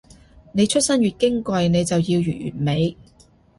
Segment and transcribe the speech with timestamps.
[0.53, 2.97] 你出身越矜貴，你就要越完美